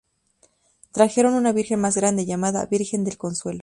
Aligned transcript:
Trajeron 0.93 1.35
una 1.35 1.51
virgen 1.51 1.79
más 1.79 1.95
grande, 1.95 2.25
llamada 2.25 2.65
Virgen 2.65 3.03
del 3.03 3.19
Consuelo. 3.19 3.59